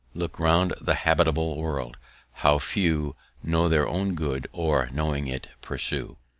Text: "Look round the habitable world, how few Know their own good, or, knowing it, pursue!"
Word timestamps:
"Look 0.15 0.39
round 0.39 0.73
the 0.81 0.95
habitable 0.95 1.57
world, 1.61 1.95
how 2.31 2.57
few 2.57 3.15
Know 3.43 3.69
their 3.69 3.87
own 3.87 4.15
good, 4.15 4.47
or, 4.51 4.89
knowing 4.91 5.27
it, 5.27 5.49
pursue!" 5.61 6.17